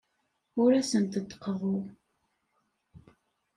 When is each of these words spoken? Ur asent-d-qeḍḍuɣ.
Ur 0.61 0.71
asent-d-qeḍḍuɣ. 0.79 1.85